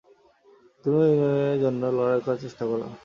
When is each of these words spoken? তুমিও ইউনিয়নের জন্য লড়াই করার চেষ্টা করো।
তুমিও 0.83 1.05
ইউনিয়নের 1.09 1.57
জন্য 1.63 1.81
লড়াই 1.97 2.19
করার 2.25 2.41
চেষ্টা 2.43 2.63
করো। 2.69 2.87